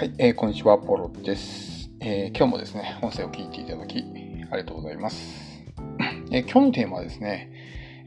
[0.00, 3.98] はい、えー、こんにちは、ポロです、えー、今日もですね、音声を聞いていただき、
[4.50, 5.62] ありがとうございます。
[6.32, 7.52] えー、今日のテーマはですね、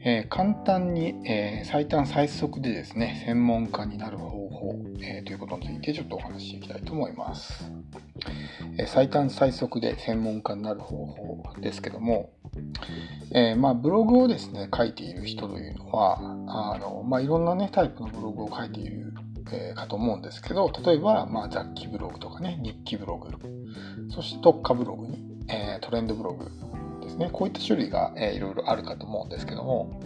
[0.04, 7.70] え簡単に、え最短最速でですね、専門家になる方法、えということについてちょっとお話ししていきたいと思います。
[8.76, 12.32] え最短最速で専門家になる方法ですけども、
[13.30, 19.12] えまあ、ブログをですね、書いている人というのは、あのまあ、いろんなね、タイプのブログを書いている
[19.52, 23.30] えー、かと思うんですけど、例えば、まあ、雑記ブログとかね、日記ブログ、
[24.10, 26.50] そして特化ブログに、えー、トレンドブログ
[27.02, 30.00] ですね、こういった種類が、えー、いろいろあるかと思うんですけども、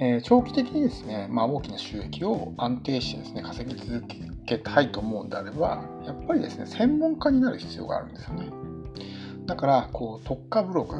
[0.00, 4.04] えー、長期的にですね、まあ、大きな収益を安定してですね、稼ぎ続
[4.46, 8.50] けたいと思うんであれば、やっぱりですね、専門家になる必要があるんですよね。
[9.46, 10.96] だから、こう、特化ブログ、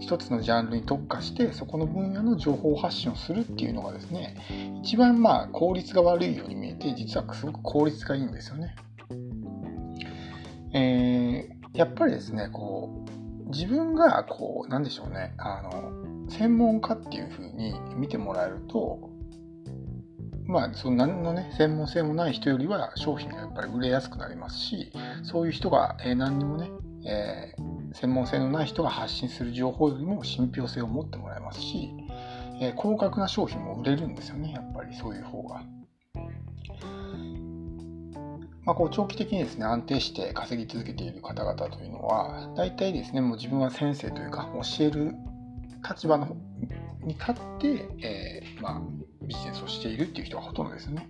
[0.00, 4.36] 一つのジャンルに特化してそこの分野の情報発信をするっていうのがですね
[4.82, 8.74] 一番まあ効率が悪いように見えて実はすごく効率がいいんですよね。
[10.72, 13.04] えー、やっぱりですねこ
[13.46, 19.10] う自分がこうなんでしょうねあの専門家っていうふうに見てもらえると
[20.50, 26.70] まあ、その何のね、専門性もない人よりは商品がやっぱり売れやすくなりますし、そういう人が、え何にもね、
[27.08, 31.90] えー、専門性のない人が発信する情報よりも信憑性を持ってもらえますし、
[32.60, 35.62] え、高額な商品も売れるんですよね、やっぱりそういう方が。
[38.64, 45.14] まあ、こう長期的にですね、安定して稼ぎ続けている方々というのは、大体ですね、もう自分は先生というか、教える
[45.88, 46.36] 立場の
[47.02, 48.82] に立って、えー、まあ、
[49.22, 51.08] ビジネスをしているっていう人がほとんどですね。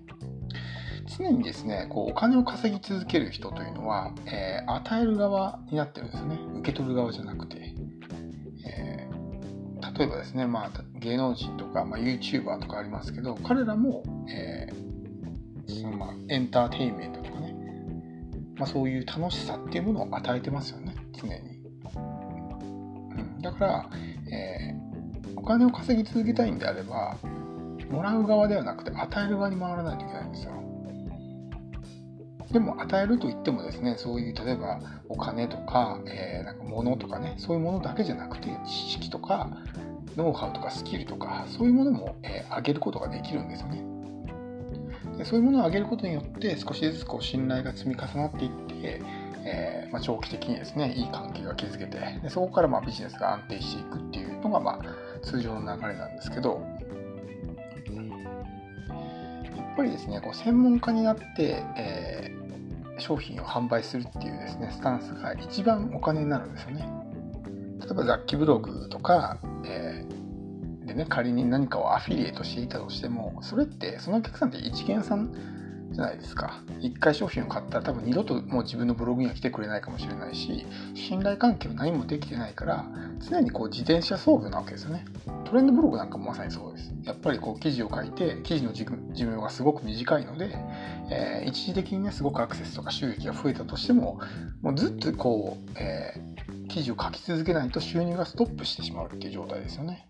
[1.07, 6.39] 常にですね、こうお金を稼ぎ続ける人というのは、えー、与える側になってるんですよね。
[6.61, 7.75] 受け取る側じゃなくて。
[8.67, 17.55] えー、例えばですね、まあ、芸能人とか、まあ、YouTuber とかありますけど、彼らも、えー、そのまあ、エンターテインメントとかね、
[18.57, 21.35] まあ、そういう楽しさっていうものを与えてますよね、常に。
[23.17, 23.91] うん、だから、
[24.31, 24.75] え、
[25.37, 27.17] お金を稼ぎ続けたいんであれば、
[27.91, 30.53] もらう側ではなくて与える側に回らないといけないんですよ。
[32.53, 39.51] でも与えるといってもですね、そういう例えばお金とか、えー、なんか物とかね、そういうものだけじゃなくて、知識とか、
[40.17, 43.85] ノウハウとかスキルとか、そういうものも、えー、上げることができるんですよね。
[45.17, 49.01] でそういうものを上げることによって、少しずつこう信頼が積み重なっていって、
[49.45, 56.61] えー、まあ、長期的にですね、いい関係が築けて、でそこからまあビジネスが安定していくっていうのが、まあ、通常の流れなんですけど、
[59.57, 62.37] やっぱりですね、こう専門家になって、え
[63.01, 66.89] 商品を販売するっていうですね、スタンスが一番お金になるんですよね。
[67.81, 75.33] 例えば雑記ブログとか、えー、でね、仮に何かをアフィリエイトしていたとしても、それってそのお客さんって一元さん
[75.91, 76.63] じゃないですか。
[76.81, 80.65] 一回商品を買ったら多分二度ともう自分のブログには来てくれないかもしれないし、
[80.95, 82.87] 信頼関係も何もできてないから、
[83.29, 85.05] 常にこう自転車操業なわけですよね。
[85.45, 86.93] トレンドブログなんかもまさにそうです。
[87.05, 88.87] やっぱりこう記事を書いて、記事の寿
[89.27, 90.57] 命がすごく短いので、
[91.11, 94.21] えー、一時的にね、すごくアクセスとか収益が増えたとしても、
[94.63, 100.07] もうずっとこう、えー、記事を書き続けないと収入がストップしてしまうっていう状態ですよね。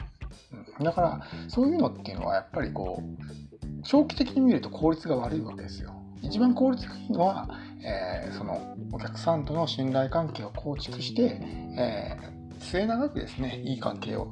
[0.83, 3.50] だから、そういうのっていうのはやっぱりこう、
[3.83, 5.95] 長期的に見ると効率が悪いわけですよ。
[6.23, 7.49] 一番効率がいいのは、
[7.83, 11.41] えー、そのお客さんとの信頼関係を構築して、
[11.79, 14.29] えー、末永くですね、いい関係を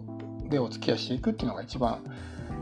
[0.48, 2.02] でお付き合いしていくっていうのが一番、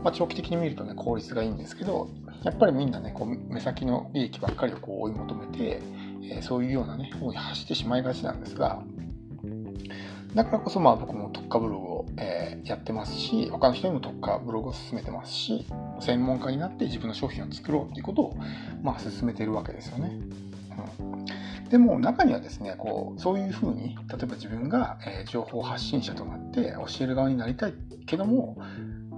[0.03, 2.09] まあ、長期的に見るとね、効率がいいんですけど、
[2.43, 5.81] やっぱりみんなね、こう目先の利益ばっかりをこう追い求めて、
[6.23, 8.81] えー、そういうようなね、方に走ってしまいがちなんですが、
[10.35, 15.65] だからこそまあ僕も特化ブログを、え、やってますし、他の人にも特化ブログを進めてますし、
[15.99, 18.37] 専門家になって自分の商品を作ろうっていうことを、
[18.83, 20.11] まあ、進めてるわけですよね。
[20.99, 27.73] うん、でも中にはですね、こうそういうふうに、例えば自分が、え、情報発信者となって教える側になりたい
[28.05, 28.57] けども、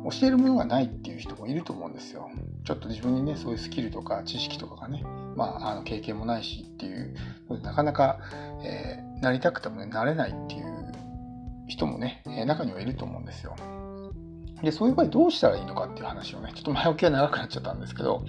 [0.04, 2.30] 教えるものがないっていう人もいると思うんですよ。
[2.64, 5.04] ちょっと自分にね、そういうスキルとか知識とかがね、
[5.36, 7.16] まあ、あの経験もないしっていう、
[7.62, 8.20] なかなか、
[8.64, 10.79] えー、なりたくてもね、なれないっていう
[11.69, 13.56] 人もね、中にはいると思うんですよ。
[14.62, 18.25] で、そういう場合どうしたらいいのかっていう話をね、ちょっと前置きが長くなっちゃったんですけど、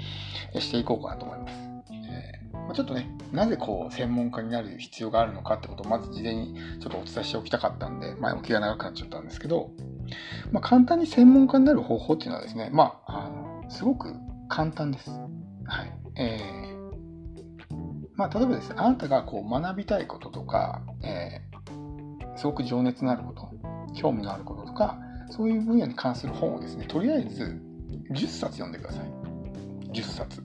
[0.59, 1.55] していこうかなと思います。
[1.93, 9.71] えー、まちょっとね、なぜこう、専門家になる必要があるのかってことをまず事前にちょっとお伝えしておきたかったんで、前置きが長くなっちゃったんですけど、
[10.53, 14.15] まあ、簡単に専門家になる方法っていうのはですね、まあ、あのすごく
[14.49, 15.11] 簡単です。
[15.11, 15.93] はい。
[16.17, 17.81] えー、
[18.15, 21.41] まあ、例えばですね、あなたがこう学びたいこととか、え、
[22.41, 23.51] すごく情熱のあること、
[23.95, 24.99] 興味のあることとか、
[25.29, 27.61] そういう分野に関する本をですね、とりあえず
[28.11, 29.91] 10冊読んでください。
[29.93, 30.41] 10冊。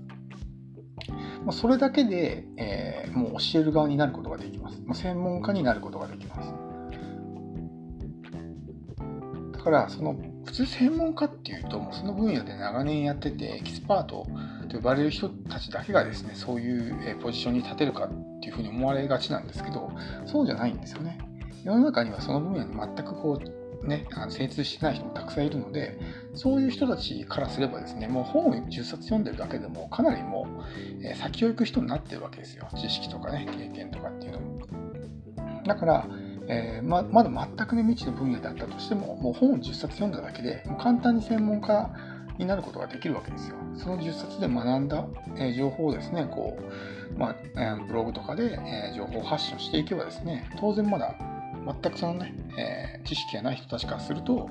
[1.46, 4.82] もうそれだけで、えー、もう教える側になることができます。
[4.82, 6.54] もう専門家になることができます。
[9.54, 14.28] だからその普通専門家っていうともうその分野で長年やっててエキスパート
[14.68, 18.10] と呼ばれる人たちだけがですねそういうポジションに立てるかっ
[18.42, 19.92] ていうふうに思われがちなんですけど
[20.26, 21.18] そうじゃないんですよね。
[21.66, 26.00] 世の中にはその分野に全くこうね、精通してない人もたくさんいるので
[26.34, 30.48] そういう人たちからすればですねもう本を10冊読んでるだけでもかなりも
[31.04, 34.60] う、先を行く人になってるわけですよ知識とかね経験とかっていうのも
[35.68, 36.08] だから
[36.48, 41.90] えー、ままだ全くね未知の分野だったとしてももう本を10冊読んだだけでもう簡単に専門家
[42.38, 43.56] になることができるわけですよ。
[43.76, 45.08] その10冊で学んだ、
[45.38, 46.58] え、情報をですねこ
[47.16, 51.16] う、まあ、ブログとかで、え情報発信していけばですね当然まだ
[51.66, 54.50] 全くそのね、え知識がない人たちからすると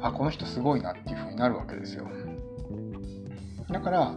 [0.00, 2.08] あこの人すごいなっていうふうになるわけですよ。
[3.70, 4.14] だから、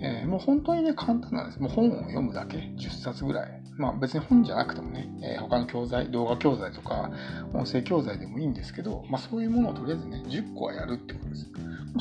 [0.00, 1.60] えー、もう本当にね、簡単なんです。
[1.60, 3.62] もう本を読むだけ、10冊ぐらい。
[3.76, 7.10] まあ別に本じゃなくてもね、えー、他の教材、動画教材とか、
[7.52, 11.46] 音声教材でもいいんですけど、まあそういうものをとりあえずね、10個はやるってことです。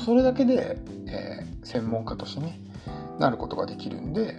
[0.04, 0.78] それだけで、
[1.08, 2.60] えー、専門家としてね、
[3.20, 4.36] なることができるんで、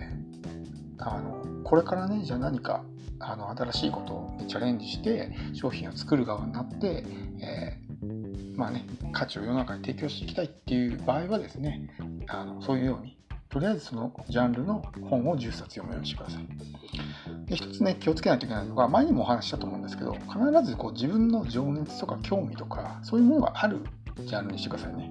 [0.98, 1.37] あの、
[1.68, 2.82] これからね、じゃあ何か、
[3.18, 7.04] あの、新しいことにチャレンジして、商品を作る側になって、
[7.40, 11.90] えーまあね、価値を世の中に提供していきたいっていう場合はですね、
[12.26, 13.18] あのそういうように
[13.48, 16.46] とりあえずそのジャンルの本を10冊読むようにしてください。
[17.46, 23.78] で一つね気をつけないといけないのが前にもお話したと思うんですけど必ずこう自分の情熱とか興味とかそういうものがある
[24.18, 25.10] ジャンルにしてくださいね。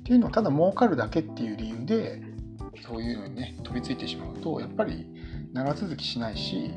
[0.00, 2.22] っていうのはただ儲かるだけっていう理由で
[2.82, 5.06] そういうのにね飛びついてしまうとやっぱり
[5.52, 6.70] 長続きしないし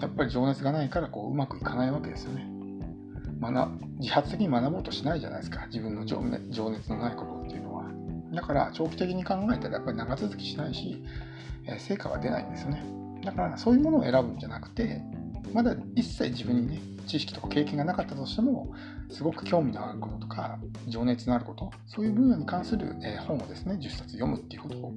[0.00, 2.46] やっぱり情熱がないからこううまくいかないわけですよね。
[3.40, 3.70] 学
[4.00, 7.84] 自発的に学ぼうとしないじゃないですか自分の情熱のないことっていうのは。
[8.34, 11.02] だから長期的に考えたらやっぱり長続きしないし、
[11.66, 12.84] え成果が出ないんですよね。
[13.24, 15.02] だからそういうものを選ぶんじゃなくて、
[15.52, 18.72] まだ一切自分にね、知識とか経験がなかったとしても、
[19.10, 24.94] すごく興味のあることとか、情熱のあること、そういう分野に関する、え本をですね、10冊読むっていうことを、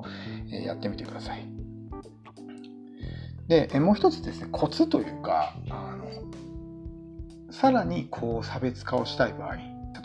[0.52, 1.46] えやってみてください。
[3.48, 6.04] で、えもう一つですね、コツというか、あの
[7.52, 9.56] さらにこう差別化をしたい場合、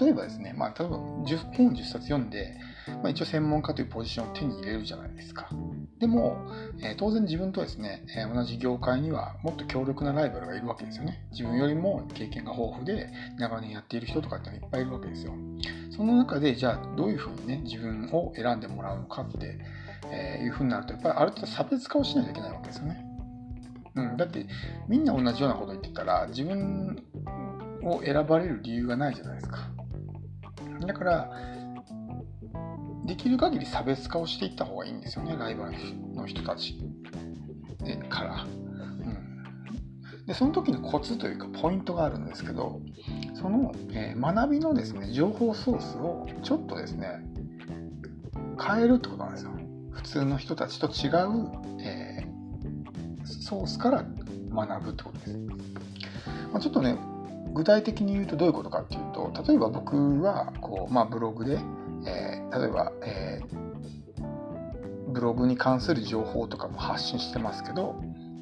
[0.01, 2.57] 例えばですね、まあ、例えば10本10冊読んで、
[3.03, 5.49] まあ、一応専門家というポジションを手に入れるじゃないですか。
[5.99, 6.37] でも、
[6.81, 11.27] えー、当然自分とですね、えー、同じ業界にはもっと強力なライバルがいるわけですよね。
[11.31, 15.33] 自分よりも経験が豊富で長年やっている人とかっていっぱいいるわけですよ。
[15.91, 19.59] その中で、じゃあどういうふうにね、自分を選んでもらうのかって、
[20.11, 23.05] えー、いうふうになると、やっぱりある程度差別化をしないといけないわけですよね。
[23.97, 24.47] うん、だって
[24.87, 27.03] みんな同じようなこと言ってたら自分
[27.83, 29.59] を選ばれる理由がないじゃないですか。
[30.87, 31.31] だから、
[33.09, 35.73] できる限り差別化をしていった方がいいんですよね、ライバル
[36.15, 36.79] の人たち
[38.11, 38.45] から。
[38.45, 38.47] う
[40.21, 42.81] ん、でその時のコツというかポイントがあるんですけど、
[43.35, 47.25] その、えー、学びのですね、情報ソースをちょっとですね、
[48.63, 49.53] 変えるってことなんですよ。
[49.91, 51.49] 普通の人たちと違う、
[51.81, 54.05] えー、ソースから
[54.53, 55.39] 学ぶってことです。
[56.53, 56.99] まあ、ちょっとね、
[57.55, 61.59] 具体的に言うとどういうことかっていうと例えば僕はこう、まあ、ブログで、
[62.07, 68.01] えー、例えば、えー、ブログに関する情報とかも発信してますけど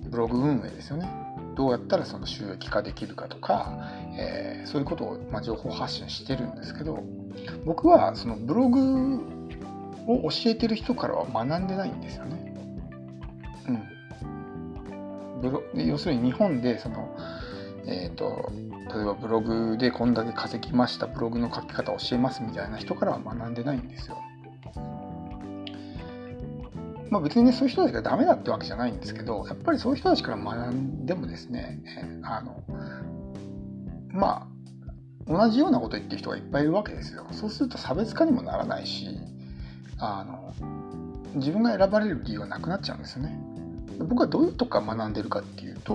[0.08, 1.10] ブログ運営ですよね
[1.56, 7.02] どうやったらその収益化できるかとか、えー、そういうことを、まあ、情報発信してるんですけど
[7.64, 9.36] 僕はそのブログ
[10.06, 12.54] を教えてる人からは学んでないんですよね。
[13.68, 17.16] うん、ブロ要するに日本でその、
[17.86, 18.50] えーと
[18.94, 24.16] 例えばブログでこんだけ稼ぎましたブログの書き方教えますみたいな人からは学んでないんですよ。
[27.10, 31.80] まあ別にねそういう人たちがダメだってわけじゃないんですけどやっぱりそういう人たちから学んでもですね
[32.22, 32.62] あの
[34.10, 34.48] ま
[35.28, 37.26] あ同じようなこと言ってる人がいっぱいいるわけですよ。
[37.32, 39.08] そうすると差別化にもならないし
[39.98, 40.52] あの
[41.34, 43.38] 自分が選ばれる理由はなくなっちゃうんですよね。
[44.04, 45.92] 僕はどういうとこから学んでるかっていうと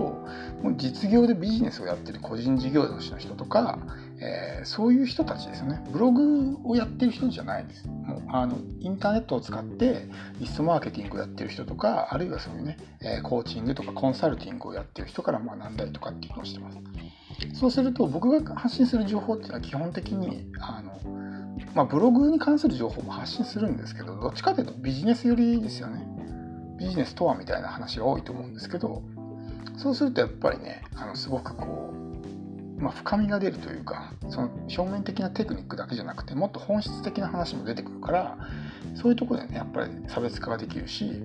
[0.62, 3.78] もう実業でビジネスをやってる個人事業主の人とか、
[4.20, 5.84] えー、そういう人たちですよね。
[5.92, 7.86] ブログをやってる人じゃないです。
[7.88, 16.78] もうあのインターネットを使ってリストマーケティングをやってる人とかあるいはそういうね、えー、コーチングとかコンサルティングをやってる人から学んだりとかっていうのをしてます。
[17.54, 20.92] そうすると僕が発信する情報っていうのは基本的にあの
[21.74, 26.06] まあ、ブログに関する情報も発信するんですけどどっちかというとビジネス寄りですよね。
[26.82, 29.02] ビジネスとはみたいな話が多いと思うんですけど
[29.78, 38.38] そうするとやっぱりねあのすごくこう、まあ、深みが出るというかその表面的なテクニックだけじゃなくてもっと本質的な話も出てくるから
[38.96, 41.22] そういうとこでねやっぱり差別化ができるし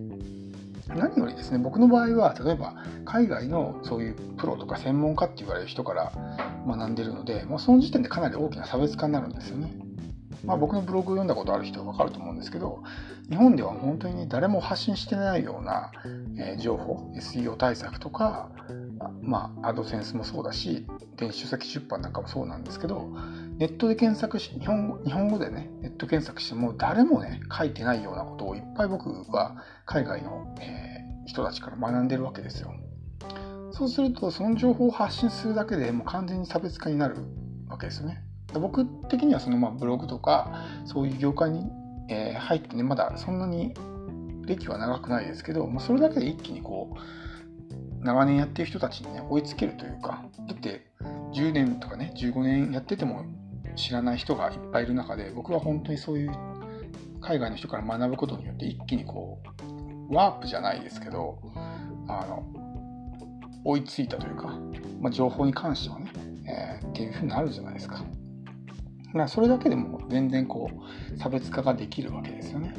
[0.88, 6.14] 何よりですね僕の場合は例えば海外のそういうプロとか専門家って言われる人から
[6.68, 9.87] 学んでるので、まあ、その時点でかなり大きな差別化になるんですよね。
[10.48, 12.82] まあ、僕のブログを読んだことある人は分かると思うんですけど
[13.30, 15.92] 日本では本当に誰も発信してないような、
[16.40, 18.50] え情報 SEO 対策とか
[19.22, 20.88] まあアドセンスもそうだし
[21.18, 23.12] 電子書籍出版なんかもそうなんですけど
[23.58, 32.74] ネットで検索し日本日本語でねネット検索しても誰もね書いてないようなことをいっぱい僕は海外の、えー、人たちから学んでるわけですよ。
[33.72, 37.18] そうするとその情報を発信するだけでもう完全に差別化になる
[37.68, 38.24] わけですよね。
[38.60, 41.66] 僕的にはそのまあブログとかそういう業界に、
[42.10, 43.74] えー、入ってねまだそんなに
[44.46, 50.88] 歴は長くないですけどもうそれだけで一気にこう長年やってる人たちにね追いつけるというかだって
[51.34, 53.26] 10年とかね15年やってても
[53.76, 56.32] 知らない人がいっぱいいる中で僕は本当にそういう
[57.22, 59.40] 海外の人から学ぶことによって一気にこ
[60.10, 61.40] うワープじゃないですけど
[62.08, 62.46] あの
[63.66, 64.48] 追いついたというか、
[65.02, 66.12] まあ、情報に関してはね、
[66.48, 68.02] えー、っていうふうになるじゃないですか。
[69.14, 70.70] かそれだけでも全然こ
[71.16, 72.74] う差別化ができるわけですよね。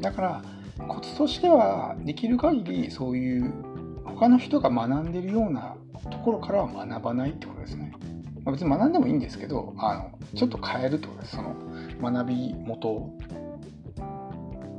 [0.00, 0.42] だから
[0.88, 3.52] コツとしてはできる限りそういう
[4.04, 5.76] 他の人が学んでるような
[6.10, 7.92] ところからは学ばないってことですね。
[8.44, 11.54] まあ、別に学んでもいいんですけどあのちょっと変えるってことですその
[12.00, 13.16] 学び元を。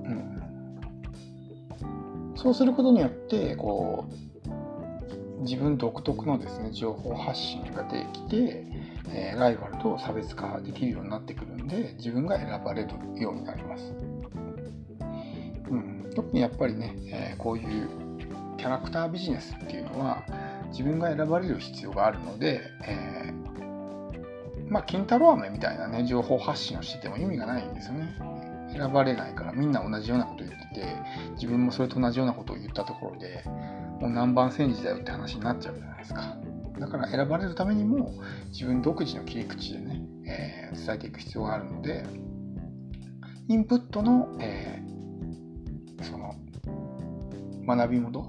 [0.06, 0.42] うん、
[2.36, 4.06] そうすることによってこ
[5.40, 8.66] う自分独特のですね情報発信ができて、
[9.10, 12.90] え、ライバルと差別化できるようになってくるんで自分が選ばれる
[13.22, 13.94] ようになります。
[15.70, 17.90] うん、特にやっぱりね、え、こういう
[18.58, 20.24] キャラクタービジネスっていうのは
[20.72, 28.16] 自分が選ばれる必要があるので、えー、まあ金太郎飴みたいなね情報発信をしてても意味がないんですよね。
[28.72, 30.96] 選ばれないからみんな同じようなこと言ってて
[31.34, 33.44] 自分もそれと同じようなことを言ったところで
[34.00, 36.38] もう何番煎じだよって話になっちゃうじゃないですか。
[36.80, 38.14] だから選ばれるためにも
[38.50, 42.04] 自分独自の切り口でね、えー、伝えていく必要があるので
[43.48, 46.36] インプットの、えー、その
[47.68, 48.26] 学び元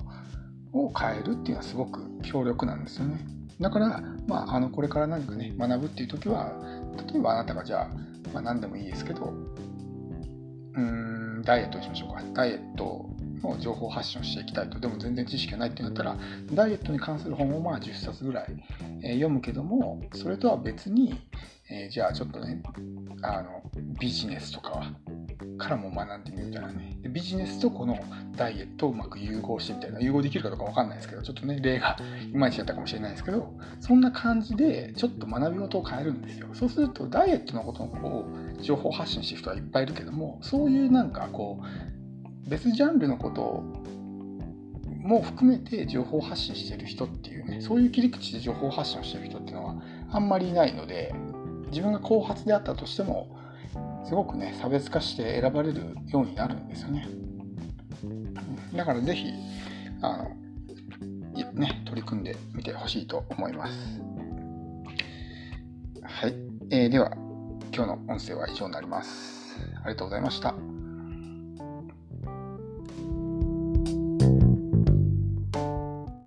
[0.72, 3.18] を変えるっていうのはすごく強力なんですよね。
[3.60, 6.52] だから、まあ、あのこれから何かね学ぶっていう時は
[7.12, 7.88] 例えばあなたがじゃあ、
[8.32, 9.32] まあ、何でもいいですけど
[10.74, 13.08] うんダイエットにしましょうかダイエット
[13.44, 14.78] の情報発信をしていきたいと。
[14.78, 16.16] でも全然知識がないってなったら
[16.52, 18.46] ダイエットに関する本をまあ10冊ぐらい、
[19.02, 21.20] え、読むけどもそれとは別に、
[21.70, 22.62] えー、じゃあちょっとね
[23.22, 23.62] あの
[23.98, 24.92] ビジネスとか
[25.58, 26.98] からも学んでみるみたいなね。
[27.08, 27.98] ビジネスとこの
[28.36, 31.96] ダイエットをうまく融合してみたいな融合できるかどうか分かんないですけどちょっとね例が
[32.32, 36.48] いまいちだったかもしれないですけどそんな感じでちょっと学び事を変えるんですよ。
[36.52, 38.24] そうするとダイエットのことを
[38.60, 42.03] 情報発信してる人はいっぱいいるけどもそういうなんかこう
[42.46, 43.62] 別ジャンルのこと
[45.04, 49.76] も含めて情報発信してる人っていうねそういう切り口で情報発信をしてる人っていうのは
[50.10, 51.14] あんまりいないので
[51.70, 53.36] 自分が後発であったとしても
[54.06, 57.08] すごくね差別化して選ばれるようになるんですよね。
[58.74, 59.32] だから是非
[60.02, 60.24] あ
[61.34, 64.00] のね取り組んでみてほしいと思います。
[66.02, 66.34] はい、
[66.70, 67.12] えー、では
[67.74, 69.58] 今日の音声は以上になります。
[69.82, 70.83] ありがとうございました。